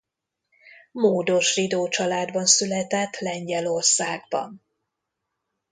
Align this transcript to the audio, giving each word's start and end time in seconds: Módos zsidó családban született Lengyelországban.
Módos 0.91 1.53
zsidó 1.53 1.87
családban 1.87 2.45
született 2.45 3.17
Lengyelországban. 3.19 4.61